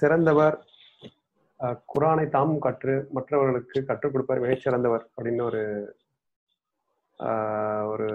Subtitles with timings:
[0.00, 0.56] சிறந்தவர்
[1.92, 5.62] குரானை தாமும் கற்று மற்றவர்களுக்கு கற்றுக் கொடுப்பார் மிகச் சிறந்தவர் அப்படின்னு ஒரு
[7.92, 8.06] ஒரு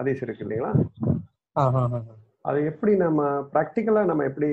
[0.00, 0.72] அதிசயம் இருக்கு இல்லைங்களா.
[2.48, 3.22] அது எப்படி நம்ம
[3.52, 4.50] ப்ராக்டிக்கலா நம்ம எப்படி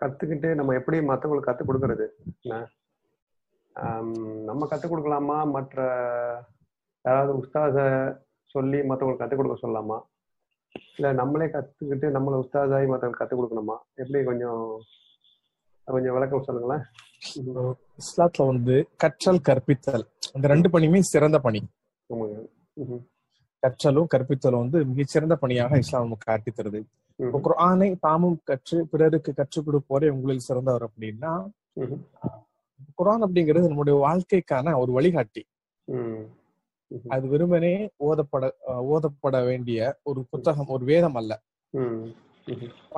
[0.00, 2.06] கத்துக்கிட்டு நம்ம எப்படி மற்றவங்களுக்கு கற்றுக் கொடுக்கறது?
[4.48, 5.38] நம்ம கற்றுக் கொடுக்கலாமா?
[5.56, 5.78] மற்ற
[7.04, 7.78] யாராவது உஸ்தாத
[8.54, 9.98] சொல்லி மற்றவங்களுக்கு கற்றுக் கொடுக்க சொல்லலாமா?
[10.96, 13.76] இல்லை நம்மளே கற்றுக்கிட்டு நம்மளை உஸ்தாதாகி மற்றவங்களுக்கு கற்றுக் கொடுக்கணுமா?
[14.02, 14.64] எப்படி கொஞ்சம்
[15.94, 16.84] கொஞ்சம் விளக்கம் சொல்லுங்களேன்
[18.02, 20.04] இஸ்லாத்துல வந்து கற்றல் கற்பித்தல்
[20.36, 21.60] இந்த ரெண்டு பணியுமே சிறந்த பணி.
[23.62, 27.42] கற்றலும் கற்பித்தலும் வந்து மிகச்சிறந்த பணியாக இஸ்லாம் நமக்கு காட்டி தருது இப்போ ம்ஹும்.
[27.46, 31.32] குர்ஆனை தாமும் கற்று பிறருக்கு கற்றுக் கொடுப்போரே உங்களில் சிறந்தவர் அப்படின்னா.
[32.98, 35.42] குர்ஆன் அப்படிங்கிறது நம்முடைய வாழ்க்கைக்கான ஒரு வழிகாட்டி.
[37.14, 37.74] அது வெறுமனே
[38.08, 38.44] ஓதப்பட
[38.92, 39.80] ஓதப்பட வேண்டிய
[40.10, 41.32] ஒரு புத்தகம் ஒரு வேதம் அல்ல.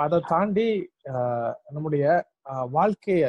[0.05, 0.67] அதை தாண்டி
[1.75, 2.05] நம்முடைய
[2.73, 3.23] வாழ்க்கைய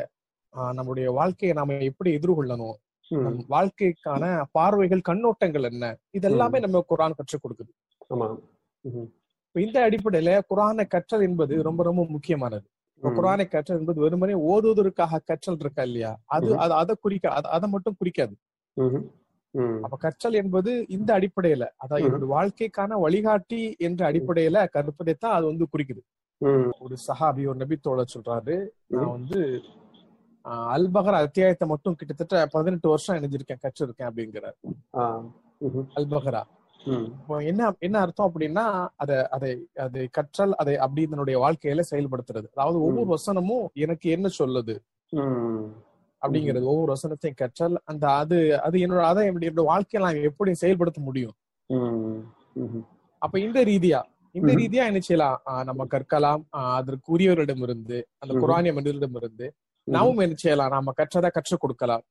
[0.53, 2.75] ஆஹ், நம்முடைய வாழ்க்கையை நாம எப்படி எதிர்கொள்ளணும்?
[3.49, 5.85] வாழ்க்கைக்கான பார்வைகள் கண்ணோட்டங்கள் என்ன?
[6.17, 7.71] இதெல்லாமே நம்ம குர்ஆன் கற்றுக் கொடுக்குது.
[9.55, 12.65] இந்த அடிப்படையில குர்ஆனை கற்றல் என்பது ரொம்ப ரொம்ப முக்கியமானது.
[13.03, 16.11] குர்ஆனை கற்றல் என்பது வெறுமனே ஓதுவதற்காக கற்றல் இருக்கா இல்லையா?
[16.25, 16.57] அது.
[16.57, 18.35] அது அதை குறிக்க அது- மட்டும் குறிக்காது.
[19.81, 22.13] அப்ப கற்றல் என்பது இந்த அடிப்படையில அதாவது ம்ஹும்.
[22.13, 26.01] என்னுடைய வாழ்க்கைக்கான வழிகாட்டி என்ற அடிப்படையில கற்பதைத்தான் அது வந்து குறிக்குது.
[26.83, 28.55] ஒரு சஹாபி ஒரு நபி தோழர் சொல்றாரு.
[28.93, 29.39] நான் வந்து
[30.75, 34.57] அல்பகர் அத்தியாயத்தை மட்டும் கிட்டத்தட்ட பதினெட்டு வருஷம் இணைஞ்சிருக்கேன் கற்றிருக்கேன் அப்படிங்கிறார்.
[35.99, 36.43] அல்பகரா.
[37.17, 38.65] இப்போ என்ன என்ன அர்த்தம் அப்படின்னா
[39.03, 39.51] அதை அதை
[39.83, 42.47] அதை கற்றல் அதை அப்படி தன்னுடைய வாழ்க்கையில செயல்படுத்துறது.
[42.55, 44.75] அதாவது ஒவ்வொரு வசனமும் எனக்கு என்ன சொல்லுது.
[46.21, 51.35] அப்படிங்கிறது ஒவ்வொரு வசனத்தையும் கற்றல் அந்த அது அது என்னோட அதை என்னோட வாழ்க்கையில நான் எப்படி செயல்படுத்த முடியும்.
[53.21, 54.01] அப்ப இந்த ரீதியா
[54.35, 54.51] இந்த.
[54.59, 58.31] ரீதியா என்ன செய்யலாம் நம்ம கற்கலாம் ஆஹ் அதற்கு உரியவரிடம் இருந்து அந்த.
[58.43, 59.47] குரானிய மனிதரிடம் இருந்து
[59.87, 62.03] நாமும் என்ன செய்யலாம் நாம கற்றதை கற்றுக் கொடுக்கலாம்.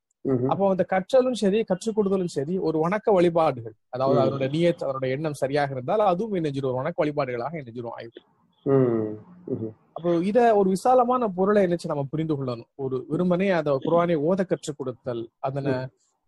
[0.51, 4.19] அப்போ அந்த கற்றலும் சரி கற்றுக் கொடுத்தலும் சரி ஒரு வணக்க வழிபாடுகள் அதாவது.
[4.23, 7.97] அதனுடைய நியத் அதனுடைய எண்ணம் சரியாக இருந்தால் அதுவும் இணைஞ்சிரும் வணக்க வழிபாடுகளாக இணைஞ்சிரும்.
[8.67, 9.73] ம்ஹும்.
[9.93, 14.79] அப்போ இத ஒரு விசாலமான பொருளை என்னச்சு நம்ம புரிந்து கொள்ளணும் ஒரு வெறுமனே அத குர்ஆனை ஓத கற்றுக்
[14.79, 15.67] கொடுத்தல் அதன.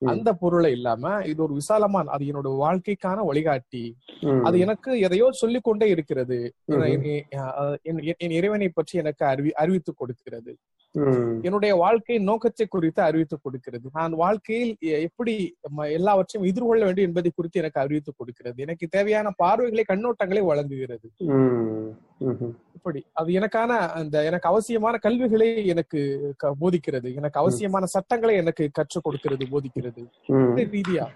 [0.05, 3.97] அந்த பொருளை இல்லாம இது ஒரு விசாலமான அது என்னோட வாழ்க்கைக்கான வழிகாட்டி.
[4.43, 6.53] அது எனக்கு எதையோ சொல்லிக் கொண்டே இருக்கிறது.
[7.85, 10.57] என்- இறைவனை பற்றி எனக்கு அறிவி அறிவித்துக் கொடுக்கிறது.
[11.43, 17.81] என்னுடைய வாழ்க்கை நோக்கத்தை குறித்து அறிவித்துக் கொடுக்கிறது நான் வாழ்க்கையில் எப்படி எல்லாவற்றையும் எதிர்கொள்ள வேண்டும் என்பதை குறித்து எனக்கு
[17.81, 21.11] அறிவித்துக் கொடுக்கிறது எனக்கு தேவையான பார்வைகளை கண்ணோட்டங்களை வழங்குகிறது.
[22.75, 23.07] இப்படி.
[23.13, 26.01] அது எனக்கான அந்த எனக்கு அவசியமான கல்விகளை எனக்கு
[26.61, 27.15] போதிக்கிறது.
[27.15, 30.03] எனக்கு அவசியமான சட்டங்களை எனக்கு கற்றுக் கொடுக்கிறது போதிக்கிறது.
[30.27, 31.07] இந்த ரீதியா.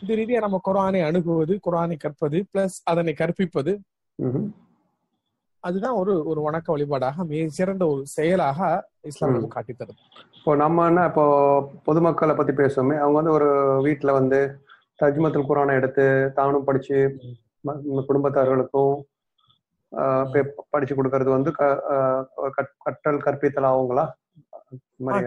[0.00, 3.74] இந்த ரீதியா நம்ம குரானை அணுகுவது குரானை கற்பது பிளஸ் அதனை கற்பிப்பது.
[5.64, 9.34] அதுதான் ஒரு ஒரு வணக்க வழிபாடாக மிக சிறந்த ஒரு செயலாக இஸ்லாம் ம்.
[9.34, 10.00] நமக்கு காட்டித் தருது.
[10.38, 11.24] இப்போ நம்ம என்ன இப்போ
[11.84, 13.48] பொதுமக்களை பத்தி பேசுவோமே அவங்க வந்து ஒரு
[13.82, 14.40] வீட்ல வந்து
[15.02, 17.16] தஜ்மத்துல் குரானை எடுத்து தானும் படிச்சு
[18.08, 18.94] குடும்பத்தார்களுக்கும்
[20.72, 21.50] படிச்சு கொடுக்கறது வந்து
[22.86, 24.04] கற்றல் கற்பித்தல் ஆகுங்களா.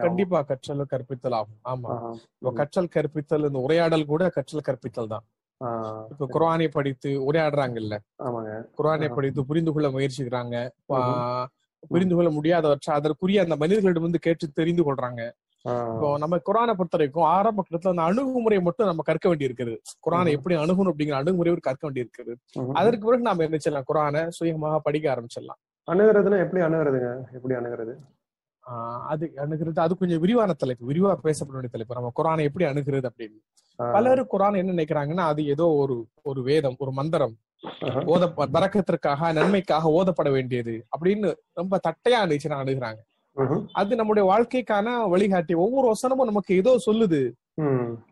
[0.05, 1.59] கண்டிப்பா கற்றல் கற்பித்தல் ஆகும்.
[1.73, 1.89] ஆமா.
[2.37, 5.25] இப்போ கற்றல் கற்பித்தல் இந்த உரையாடல் கூட கற்றல் கற்பித்தல் தான்.
[6.11, 7.95] இப்போ குரானை படித்து உரையாடுறாங்கல்ல.
[8.27, 8.53] ஆமாங்க.
[8.79, 9.07] குரானை.
[9.17, 10.55] படித்து புரிந்து கொள்ள முயற்சிக்கிறாங்க.
[11.91, 15.23] புரிந்து கொள்ள முடியாதவற்றை அதற்குரிய அந்த மனிதர்களிடம் வந்து கேட்டு தெரிந்து கொள்றாங்க.
[15.65, 19.73] இப்போ நம்ம குரானை பொறுத்த வரைக்கும் ஆரம்ப கட்டத்துல அந்த அணுகுமுறை மட்டும் நம்ம கற்க வேண்டி இருக்குது
[20.07, 20.31] குரானை.
[20.37, 22.33] எப்படி அணுகணும் அப்படிங்கிற அணுகுமுறை கற்க வேண்டி இருக்குது.
[22.79, 23.87] அதற்கு பிறகு நாம என்ன செய்யலாம்?
[23.91, 25.59] குரானை சுயமாக படிக்க ஆரம்பிச்சிடலாம்.
[25.87, 27.09] அணுகிறதுன்னா எப்படி அணுகிறதுங்க?
[27.37, 27.95] எப்படி அணுகிறது?
[29.11, 31.97] அது அணுகிறது அது கொஞ்சம் விரிவான தலைப்பு விரிவா பேசப்பட வேண்டிய தலைப்பு.
[31.97, 33.39] நம்ம குரானை எப்படி அணுகிறது அப்படின்னு.
[33.79, 37.35] பலர் குரான் என்ன நினைக்கிறாங்கன்னா அது ஏதோ ஒரு ஒரு வேதம் ஒரு மந்திரம்.
[38.13, 38.23] ஓத
[38.55, 42.99] பறக்கத்திற்காக நன்மைக்காக ஓதப்பட வேண்டியது அப்படின்னு ரொம்ப தட்டையா நினைச்சு அணுகிறாங்க.
[43.71, 45.53] அது நம்முடைய வாழ்க்கைக்கான வழிகாட்டி.
[45.65, 47.21] ஒவ்வொரு வசனமும் நமக்கு ஏதோ சொல்லுது.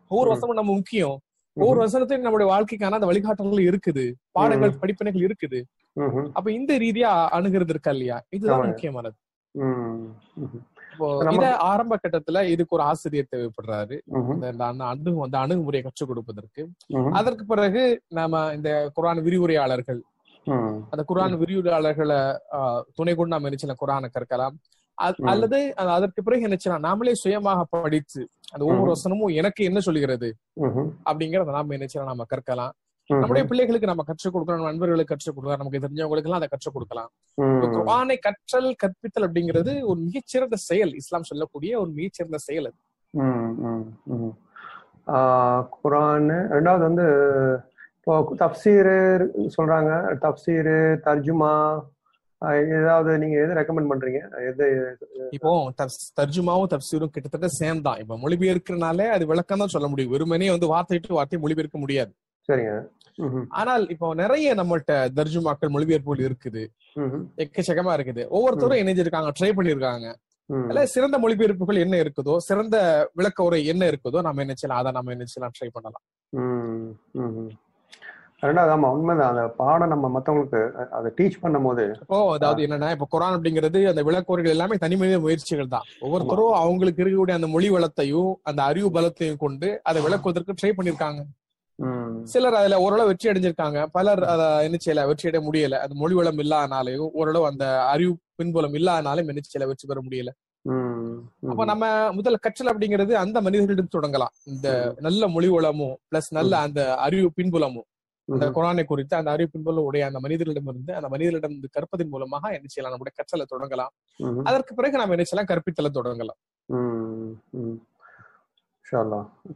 [0.08, 0.28] ஒவ்வொரு.
[0.32, 1.16] வசனமும் நம்ம முக்கியம்.
[1.56, 4.04] ஒவ்வொரு வசனத்தையும் நம்முடைய வாழ்க்கைக்கான அந்த வழிகாட்டல்கள் இருக்குது.
[4.36, 5.60] பாடங்கள் படிப்பினைகள் இருக்குது.
[6.38, 8.16] அப்ப இந்த ரீதியா அணுகிறது இருக்கா இல்லையா?
[8.36, 8.56] இதுதான்.
[8.70, 9.16] முக்கியமானது.
[11.36, 13.96] இத ஆரம்ப கட்டத்துல இதுக்கு ஒரு ஆசிரியர் தேவைப்படுறாரு.
[14.90, 16.62] அணு அந்த அணுகுமுறையை கற்றுக் கொடுப்பதற்கு.
[17.20, 17.82] அதற்கு பிறகு
[18.18, 20.00] நாம இந்த குரான் விரிவுரையாளர்கள்.
[20.92, 22.20] அந்த குரான் விரிவுரையாளர்களை
[22.94, 24.56] துணை கொண்டு நாம நினைச்சலாம் குரானை கற்கலாம்.
[25.32, 25.58] அல்லது
[25.96, 28.90] அதற்கு பிறகு நினைச்சலாம் நாமளே சுயமாக படித்து அந்த ஒவ்வொரு.
[28.94, 30.28] வசனமும் எனக்கு என்ன சொல்கிறது.
[31.10, 32.74] அப்படிங்கறத நாம நினைச்சலாம் நாம கற்கலாம்.
[33.10, 37.10] நம்முடைய பிள்ளைகளுக்கு நம்ம கற்றுக் கொடுக்கலாம் நம்ம நண்பர்களுக்கு கற்றுக் கொடுக்கலாம் நமக்கு தெரிஞ்சவங்களுக்கு எல்லாம் அதை கற்றுக் கொடுக்கலாம்.
[37.74, 42.80] குர்ஆனை கற்றல் கற்பித்தல் அப்படிங்கிறது ஒரு மிகச்சிறந்த செயல் இஸ்லாம் சொல்லக்கூடிய ஒரு மிகச்சிறந்த செயல் அது
[45.82, 47.06] குரான் ரெண்டாவது வந்து
[47.98, 48.96] இப்போ தப்சீரு
[49.56, 49.92] சொல்றாங்க
[50.24, 51.52] தப்சீரு தர்ஜுமா
[52.76, 54.20] ஏதாவது நீங்க எது ரெக்கமெண்ட் பண்றீங்க?
[54.48, 54.66] எது
[55.36, 55.50] இப்போ
[56.20, 58.00] தர்ஜுமாவும் தப்சீரும் கிட்டத்தட்ட சேம் தான்.
[58.02, 60.12] இப்ப மொழிபெயர்க்கிறனாலே அது விளக்கம் தான் சொல்ல முடியும்.
[60.14, 62.12] வெறுமனே வந்து வார்த்தை டு வார்த்தை மொழிபெயர்க்க முடியாது.
[62.48, 62.74] சரிங்க.
[63.60, 66.62] ஆனால் இப்போ நிறைய நம்மள்ட்ட தர்ஜுமாக்கள் மொழிபெயர்ப்புகள் இருக்குது.
[67.44, 68.22] எக்கச்சக்கமா இருக்குது.
[68.36, 70.06] ஒவ்வொருத்தரும் இணைஞ்சிருக்காங்க ட்ரை பண்ணிருக்காங்க.
[70.50, 70.64] ம்.
[70.68, 72.76] அதுல சிறந்த மொழிபெயர்ப்புகள் என்ன இருக்குதோ சிறந்த
[73.14, 76.04] விளக்க உரை என்ன இருக்குதோ நம்ம என்ன செய்யலாம் அதை நம்ம என்ன செய்யலாம் ட்ரை பண்ணலாம்.
[78.46, 79.30] ரெண்டாவது ஆமா உண்மைதான்.
[79.32, 80.60] அந்த பாடம் நம்ம மத்தவங்களுக்கு
[80.96, 85.18] அதை டீச் பண்ணும் போது இப்போ அதாவது என்னன்னா இப்ப குரான் அப்படிங்கிறது அந்த விளக்குரைகள் எல்லாமே தனி மனித
[85.26, 85.86] முயற்சிகள் தான்.
[86.06, 91.22] ஒவ்வொருத்தரும் அவங்களுக்கு இருக்கக்கூடிய அந்த மொழி வளத்தையும் அந்த அறிவு பலத்தையும் கொண்டு அதை விளக்குவதற்கு ட்ரை பண்ணிருக்காங்க.
[92.32, 93.78] சிலர் அதுல ஓரளவு வெற்றி அடைஞ்சிருக்காங்க.
[93.96, 95.78] பலர் அதை என்ன செய்யல வெற்றி அடைய முடியல.
[95.84, 100.32] அந்த மொழி வளம் இல்லாதனாலையும் ஓரளவு அந்த அறிவு பின்புலம் இல்லாதனாலும் என்ன செய்யல வெற்றி பெற முடியல.
[101.50, 101.86] அப்ப நம்ம
[102.18, 104.34] முதல்ல கற்றல் அப்படிங்கிறது அந்த மனிதர்களிடம் தொடங்கலாம்.
[104.52, 104.68] இந்த
[105.06, 107.86] நல்ல மொழி வளமும் பிளஸ் நல்ல அந்த அறிவு பின்புலமும்.
[108.24, 108.50] அந்த.
[108.54, 112.98] குரானை குறித்து அந்த அறிவு பின்புலம் உடைய அந்த மனிதர்களிடம் இருந்து அந்த மனிதர்களிடம் கற்பதன் மூலமாக என்ன செய்யலாம்?
[112.98, 114.22] நம்முடைய கற்றலை தொடங்கலாம்.
[114.44, 115.58] அதற்கு பிறகு நம்ம என்ன செய்யலாம்?
[115.58, 116.38] கற்பித்தலை தொடங்கலாம்.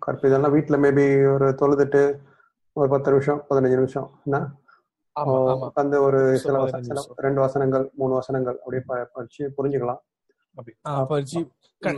[0.06, 2.19] கற்பிதெல்லாம் வீட்ல மேபி ஒரு தொழுதுட்டு
[2.73, 4.11] ஒரு பத்து நிமிஷம் பதினஞ்சு நிமிஷம்.
[4.25, 4.49] என்ன?
[5.21, 7.14] உட்காந்து ஒரு சில பதினஞ்சு வச- சில நிமிஷம்.
[7.17, 9.99] ரெண்டு வசனங்கள் மூணு வசனங்கள் அப்படியே படிச்சு புரிஞ்சுக்கலாம்.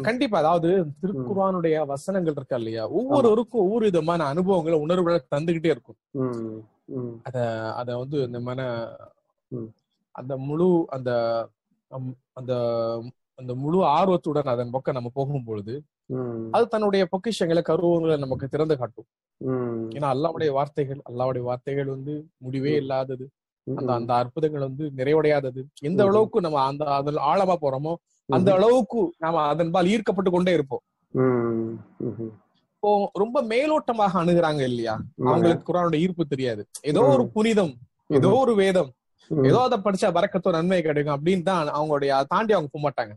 [0.01, 0.69] கண்டிப்பா அதாவது
[1.03, 5.97] திருக்குறானுடைய வசனங்கள் இருக்கா இல்லையா ஒவ்வொருவருக்கும் ஒவ்வொரு விதமான அனுபவங்களை உணர்வுகளை தந்துகிட்டே இருக்கும்.
[7.33, 8.61] அஹ் அத வந்து இந்த மன.
[10.15, 11.11] அந்த முழு அந்த
[12.33, 12.53] அந்த
[13.35, 16.49] அந்த முழு ஆர்வத்துடன் அதன் பக்கம் நம்ம போகும்பொழுது ம்.
[16.51, 19.05] அது தன்னுடைய பொக்கிஷங்களை கருவங்களை நமக்கு திறந்து காட்டும்.
[19.93, 22.75] ஏன்னா அல்லாவுடைய வார்த்தைகள் அல்லாவுடைய வார்த்தைகள் வந்து முடிவே.
[22.77, 23.29] இல்லாதது.
[23.77, 26.03] அந்த அந்த அற்புதங்கள் வந்து நிறைவடையாதது எந்த.
[26.03, 27.95] அளவுக்கு நம்ம அந்த அதில் ஆழமா போறோமோ
[28.37, 30.83] அந்த அளவுக்கு நாம அதன்பால் ஈர்க்கப்பட்டு கொண்டே இருப்போம்.
[32.75, 32.91] இப்போ
[33.23, 34.95] ரொம்ப மேலோட்டமாக அணுகிறாங்க இல்லையா?
[35.31, 36.63] அவங்களுக்கு குரானோட ஈர்ப்பு தெரியாது.
[36.91, 37.75] ஏதோ ஒரு புனிதம்
[38.19, 38.91] ஏதோ ஒரு வேதம்
[39.31, 43.13] ஏதோ அதை படிச்சா வரக்கத்தோ நன்மை கிடைக்கும் அப்படின்னு தான் அவங்களுடைய தாண்டி அவங்க போக மாட்டாங்க.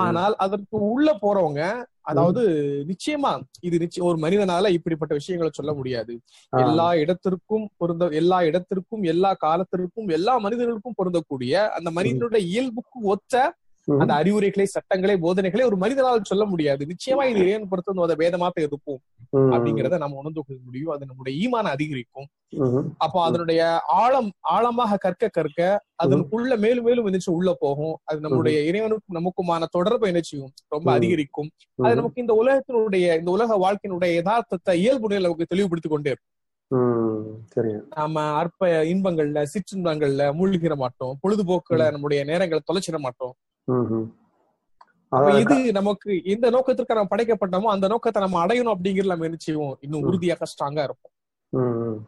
[0.00, 1.62] ஆனால் அதற்கு உள்ள போறவங்க
[2.10, 2.42] அதாவது
[2.90, 3.30] நிச்சயமா
[3.66, 6.12] இது நிச்சயம் ஒரு மனிதனால இப்படிப்பட்ட விஷயங்களை சொல்ல முடியாது.
[6.52, 13.42] எல்லா இடத்திற்கும் பொருந்த எல்லா இடத்திற்கும் எல்லா காலத்திற்கும் எல்லா மனிதர்களுக்கும் பொருந்தக்கூடிய அந்த மனிதனுடைய இயல்புக்கு ஒத்த
[13.96, 16.86] அந்த அறிவுரைகளை சட்டங்களை போதனைகளை ஒரு மனிதனால் சொல்ல முடியாது.
[16.86, 19.00] நிச்சயமா இது இறைவன் பொறுத்து அந்த வேதமாக இருக்கும்.
[19.32, 20.90] அப்படிங்கறத நம்ம உணர்ந்து கொள்ள முடியும்.
[20.90, 22.26] அது நம்முடைய ஈமான அதிகரிக்கும்.
[22.96, 27.96] அப்போ அதனுடைய ஆழம் ஆழமாக கற்க கற்க அதனுக்குள்ள மேலும் மேலும் எந்திரிச்சு உள்ள போகும்.
[28.04, 30.52] அது நம்முடைய இறைவனுக்கும் நமக்குமான தொடர்பை என்ன செய்யும்?
[30.68, 30.92] ரொம்ப.
[30.92, 31.50] அதிகரிக்கும்.
[31.78, 31.94] அது.
[31.94, 36.32] நமக்கு இந்த உலகத்தினுடைய இந்த உலக வாழ்க்கையினுடைய யதார்த்தத்தை இயல்புடைய நமக்கு தெளிவுபடுத்திக் கொண்டே இருக்கும்.
[37.96, 41.18] நாம அற்ப இன்பங்கள்ல சிற்றின்பங்கள்ல மூழ்கிற மாட்டோம்.
[41.22, 43.34] பொழுதுபோக்குல நம்முடைய நேரங்களை தொலைச்சிட மாட்டோம்.
[45.42, 49.78] இது நமக்கு எந்த நோக்கத்திற்கு நம்ம படைக்கப்பட்டோமோ அந்த நோக்கத்தை நம்ம அடையணும் அப்படிங்கிறது நம்ம செய்வோம்?
[49.80, 50.02] இன்னும்.
[50.02, 51.12] உறுதியாக ஸ்ட்ராங்கா இருப்போம்.
[51.52, 51.98] ம், ம்.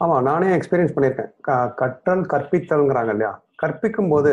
[0.00, 1.30] ஆமா நானே எக்ஸ்பீரியன்ஸ் பண்ணியிருக்கேன்.
[1.74, 3.32] கற்றல் கற்பித்தல்ங்கிறாங்க இல்லையா?
[3.56, 4.32] கற்பிக்கும் போது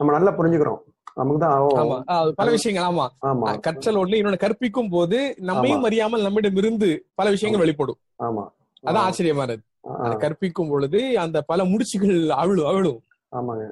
[0.00, 0.82] நம்ம நல்லா புரிஞ்சுக்கிறோம்.
[1.14, 3.06] நமக்கு தான் பல விஷயங்கள் ஆமா.
[3.22, 3.48] ஆமா.
[3.60, 7.98] கற்றல் ஒண்ணு இன்னொன்னு கற்பிக்கும் போது நம்மையும் அறியாமல் நம்மிடம் இருந்து பல விஷயங்கள் வெளிப்படும்.
[8.22, 8.44] ஆமா.
[8.84, 9.70] அதான் ஆச்சரியமா இருக்கு
[10.18, 13.00] கற்பிக்கும் பொழுது அந்த பல முடிச்சுகள் அவிழும் அவிழும்.
[13.32, 13.64] ஆமாங்க.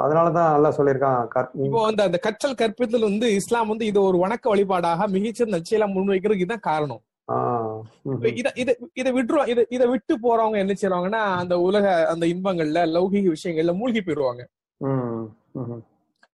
[0.00, 1.20] அதனாலதான் நல்லா சொல்லியிருக்கான்
[1.66, 6.44] இப்போ வந்து அந்த கற்றல் கற்பித்தல் வந்து இஸ்லாம் வந்து இது ஒரு வணக்க வழிபாடாக மிகச்சிறந்த நச்சையெல்லாம் முன்வைக்கிறதுக்கு
[6.46, 7.02] இதுதான் காரணம்.
[8.40, 8.70] இத இத
[9.00, 9.10] இதை
[9.76, 14.42] இதை விட்டு போறவங்க என்ன செய்வாங்கன்னா அந்த உலக அந்த இன்பங்கள்ல லௌகிக விஷயங்கள்ல மூழ்கி போயிடுவாங்க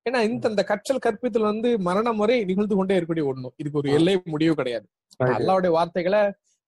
[0.07, 4.15] ஏன்னா இந்த இந்த கற்றல் கற்பித்தல் வந்து மரண முறை நிகழ்ந்து கொண்டே இருக்கக்கூடிய ஒண்ணும் இதுக்கு ஒரு எல்லை
[4.35, 4.87] முடிவு கிடையாது.
[5.35, 6.23] அல்லாவுடைய வார்த்தைகளை.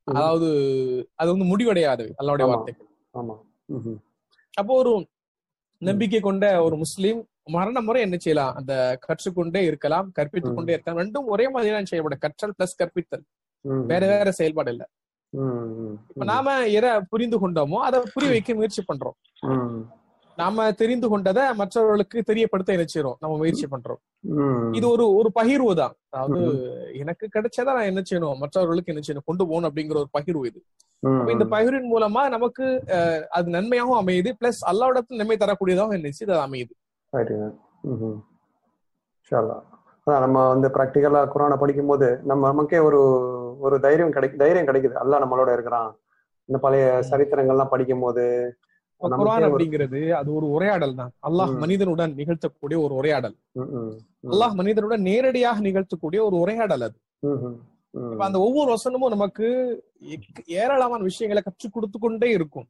[0.06, 0.48] அதாவது
[1.20, 2.46] அது வந்து முடிவடையாது அல்லாவுடைய.
[2.52, 2.88] வார்த்தைகள்.
[4.54, 4.92] அப்போ ஒரு
[5.78, 8.54] நம்பிக்கை கொண்ட ஒரு முஸ்லீம் மரண முறை என்ன செய்யலாம்?
[8.54, 11.00] அந்த கற்றுக்கொண்டே இருக்கலாம் கற்பித்துக் கொண்டே இருக்கலாம்.
[11.04, 12.22] ரெண்டும் ஒரே மாதிரி தான் செய்யப்படும்?
[12.24, 13.24] கற்றல் பிளஸ் கற்பித்தல்.
[13.86, 14.88] வேற வேற செயல்பாடு இல்ல.
[16.08, 19.18] இப்ப நாம எதை புரிந்து கொண்டோமோ அதை புரிய வைக்க முயற்சி பண்றோம்.
[20.40, 24.00] நாம தெரிந்து கொண்டதை மற்றவர்களுக்கு தெரியப்படுத்த செய்யறோம் நம்ம முயற்சி பண்றோம்.
[24.78, 25.94] இது ஒரு ஒரு பகிர்வு தான்.
[26.12, 26.40] அதாவது
[27.02, 28.38] எனக்கு கிடைச்சதா நான் என்ன செய்யணும்?
[28.42, 29.26] மற்றவர்களுக்கு என்ன செய்யணும்?
[29.30, 30.60] கொண்டு போகணும் அப்படிங்கிற ஒரு பகிர்வு இது.
[31.34, 32.66] இந்த பகிர்வின் மூலமா நமக்கு
[33.36, 36.74] அது நன்மையாகவும் அமையுது பிளஸ் அல்லாவிடத்தில் நன்மை தரக்கூடியதாகவும் செய்யுது அது அமையுது.
[40.26, 43.00] நம்ம வந்து ப்ராக்டிக்கலா குரானை படிக்கும் போது நம்ம நமக்கே ஒரு
[43.66, 44.96] ஒரு தைரியம் கிடைக்கு தைரியம் கிடைக்குது.
[45.02, 45.90] அல்லாஹ் நம்மளோட இருக்கிறான்.
[46.48, 48.24] இந்த பழைய சரித்திரங்கள்லாம் படிக்கும் போது
[49.14, 51.10] ஒரு- அப்படிங்கிறது அது ஒரு உரையாடல் தான்.
[51.28, 51.58] அல்லாஹ்.
[51.58, 53.34] மனிதனுடன் நிகழ்த்தக்கூடிய ஒரு உரையாடல்.
[54.30, 56.96] அல்லாஹ் மனிதனுடன் நேரடியாக நிகழ்த்தக்கூடிய ஒரு உரையாடல் அது.
[58.18, 59.46] அந்த ஒவ்வொரு வசனமும் நமக்கு
[60.46, 62.66] ஏராளமான விஷயங்களை கற்றுக் கொடுத்து கொண்டே இருக்கும்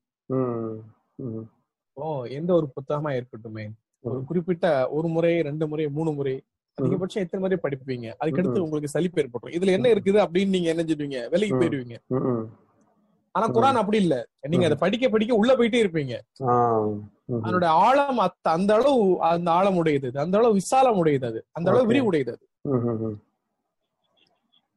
[1.93, 3.64] ஓ எந்த ஒரு புத்தகமா இருக்கட்டுமே
[4.00, 4.25] ஒரு.
[4.25, 6.35] குறிப்பிட்ட ஒரு முறை ரெண்டு முறை மூணு முறை
[6.78, 8.12] அதிகபட்சம் எத்தனை முறை படிப்பீங்க?
[8.25, 8.59] அதுக்கடுத்து.
[8.59, 11.57] உங்களுக்கு சலிப்பு ஏற்படும் இதுல என்ன இருக்குது அப்படின்னு நீங்க என்ன செய்வீங்க விலைக்கு
[12.07, 12.49] ம்.
[13.35, 14.14] ஆனா குரான் அப்படி இல்ல
[14.50, 16.14] நீங்க அதை படிக்க படிக்க உள்ள போயிட்டே இருப்பீங்க.
[17.38, 18.21] அதனுடைய ஆழம்
[18.55, 18.93] அந்த அளவு
[19.31, 20.09] அந்த ஆழம் உடையது.
[20.25, 21.91] அந்த அளவு விசாலம் உடையது அது அந்த அளவு Okay.
[21.93, 22.45] விரிவுடையது அது.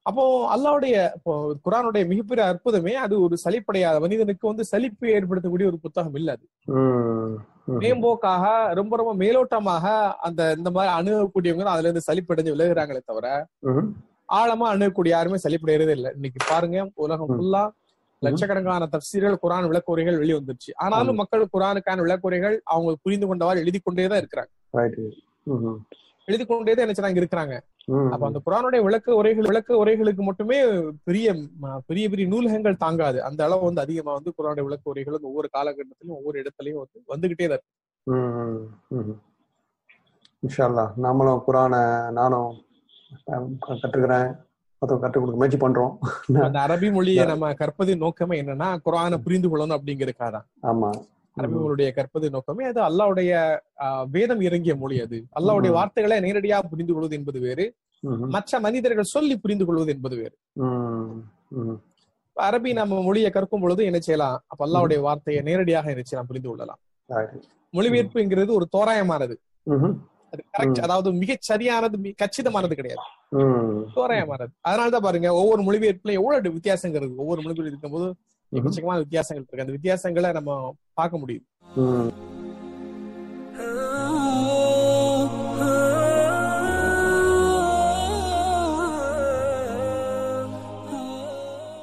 [0.06, 0.24] அப்போ
[0.54, 1.34] அல்லாவுடைய இப்போ
[1.66, 6.46] குரானுடைய மிகப்பெரிய அற்புதமே அது ஒரு சலிப்படையாத மனிதனுக்கு வந்து சலிப்பு ஏற்படுத்தக்கூடிய ஒரு புத்தகம் இல்ல அது.
[7.82, 8.44] மேம்போக்காக
[8.80, 9.86] ரொம்ப ரொம்ப மேலோட்டமாக
[10.28, 13.26] அந்த இந்த மாதிரி அணுகக்கூடியவங்க அதுல இருந்து சலிப்படைஞ்சு விலகுறாங்களே தவிர.
[14.38, 17.32] ஆழமா அணுகக்கூடிய யாருமே சலிப்படையறதே இல்லை இன்னைக்கு பாருங்க உலகம்.
[17.34, 17.64] ஃபுல்லா
[18.22, 24.22] லட்சக்கணக்கான தப்சீர்கள் குரான் விளக்குரைகள் வெளி வந்துருச்சு ஆனாலும் மக்கள் குரானுக்கான விளக்குரைகள் அவங்க புரிந்து கொண்டவாறு எழுதி கொண்டேதான்
[24.24, 24.52] இருக்கிறாங்க.
[26.28, 27.56] எழுதி கொண்டேதான் என்ன செய்றாங்க இருக்கிறாங்க.
[28.14, 30.58] அப்ப அந்த குரானுடைய விளக்கு உரைகள் விளக்கு உரைகளுக்கு மட்டுமே
[31.04, 31.28] பெரிய
[31.90, 33.20] பெரிய பெரிய நூலகங்கள் தாங்காது.
[33.28, 37.48] அந்த அளவு வந்து அதிகமா வந்து குரானுடைய விளக்கு உரைகள் வந்து ஒவ்வொரு காலகட்டத்திலும் ஒவ்வொரு இடத்துலயும் வந்து வந்துகிட்டே
[37.48, 37.74] தான் இருக்கு.
[38.08, 38.66] ம்,
[38.98, 39.16] ம்.
[40.44, 41.76] இன்ஷா அல்லாஹ் நாமளும் குரான
[42.18, 42.52] நானும்
[43.68, 44.30] கற்றுக்கிறேன்.
[44.82, 45.94] மொத்தம் கற்றுக் கொடுக்க முயற்சி பண்றோம்.
[46.48, 50.90] அந்த அரபி மொழியை நம்ம கற்பதின் நோக்கமே என்னன்னா குரானை புரிந்து கொள்ளணும் அப்படிங்கிறதுக்காக தான் ஆமா.
[51.38, 53.32] அரபி மொழியை கற்பது நோக்கமே அது அல்லாவுடைய
[54.12, 55.18] வேதம் இறங்கிய மொழி அது.
[55.40, 55.72] அல்லாவுடைய.
[55.72, 57.66] வார்த்தைகளை நேரடியாக புரிந்து கொள்வது என்பது வேறு.
[58.28, 60.36] மற்ற மனிதர்கள் சொல்லி புரிந்து கொள்வது என்பது வேறு.
[62.38, 64.44] அரபி நம்ம மொழியை கற்கும் பொழுது என்ன செய்யலாம்?
[64.48, 66.28] அப்ப அல்லாவுடைய வார்த்தையை நேரடியாக என்ன செய்யலாம்?
[66.28, 66.80] புரிந்து கொள்ளலாம்.
[67.74, 69.36] மொழிபெயர்ப்புங்கிறது ஒரு தோராயமானது.
[70.32, 70.82] அது கரெக்ட்.
[70.82, 73.06] அதாவது மிகச் சரியானது கச்சிதமானது கிடையாது.
[73.96, 78.08] தோராயமானது அதனாலதான் பாருங்க ஒவ்வொரு மொழிபெயர்ப்புல எவ்வளவு வித்தியாசங்கள் இருக்கு ஒவ்வொரு மொழிபெயர்ப்பு இருக்கும்போது.
[78.52, 81.46] எக்கச்சக்கமான வித்தியாசங்கள் இருக்கு அந்த வித்தியாசங்களை நம்ம பார்க்க முடியுது.